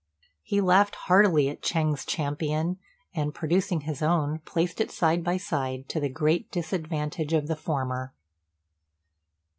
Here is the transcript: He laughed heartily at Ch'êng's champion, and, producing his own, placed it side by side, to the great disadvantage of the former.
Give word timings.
He 0.41 0.61
laughed 0.61 0.95
heartily 0.95 1.47
at 1.47 1.61
Ch'êng's 1.61 2.05
champion, 2.05 2.79
and, 3.13 3.35
producing 3.35 3.81
his 3.81 4.01
own, 4.01 4.39
placed 4.45 4.81
it 4.81 4.89
side 4.89 5.23
by 5.23 5.37
side, 5.37 5.87
to 5.89 5.99
the 5.99 6.09
great 6.09 6.49
disadvantage 6.51 7.33
of 7.33 7.45
the 7.47 7.55
former. 7.55 8.11